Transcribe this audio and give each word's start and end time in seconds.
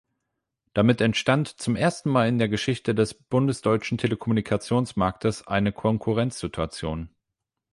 Damit 0.73 0.99
entstand 0.99 1.47
zum 1.47 1.75
ersten 1.75 2.09
Mal 2.09 2.27
in 2.27 2.39
der 2.39 2.49
Geschichte 2.49 2.95
des 2.95 3.13
bundesdeutschen 3.13 3.99
Telekommunikationsmarktes 3.99 5.45
eine 5.45 5.71
Konkurrenzsituation. 5.73 7.11